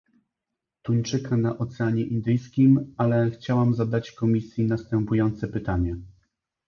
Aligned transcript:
Tuńczyka 0.81 1.37
na 1.37 1.57
Oceanie 1.57 2.03
Indyjskim, 2.05 2.93
ale 2.97 3.31
chciałam 3.31 3.75
zadać 3.75 4.11
Komisji 4.11 4.65
następujące 4.65 5.47
pytanie 5.47 5.95